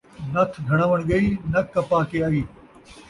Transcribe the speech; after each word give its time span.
نتھ 0.33 0.57
گھڑاوݨ 0.67 0.99
ڳئی، 1.09 1.25
نک 1.51 1.65
کپا 1.73 1.99
کے 2.09 2.17
آئی 2.27 2.41